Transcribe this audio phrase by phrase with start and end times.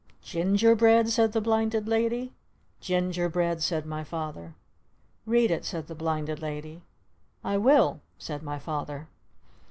[0.23, 2.33] "Ginger bread?" said the Blinded Lady.
[2.79, 4.55] "Ginger bread!" said my Father.
[5.27, 6.81] "Read it!" said the Blinded Lady.
[7.43, 9.09] "I will!" said my Father.